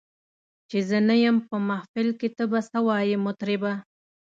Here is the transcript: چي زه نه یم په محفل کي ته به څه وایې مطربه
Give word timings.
چي 0.69 0.77
زه 0.89 0.97
نه 1.09 1.15
یم 1.23 1.37
په 1.47 1.55
محفل 1.69 2.07
کي 2.19 2.29
ته 2.35 2.43
به 2.51 2.59
څه 2.69 2.79
وایې 2.87 3.17
مطربه 3.25 3.73